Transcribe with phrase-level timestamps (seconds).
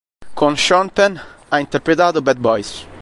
[0.33, 1.15] Con Sean Penn
[1.49, 2.87] ha interpretato "Bad Boys".